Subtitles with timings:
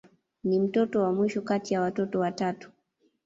[0.43, 2.71] Ni mtoto wa mwisho kati ya watoto watatu.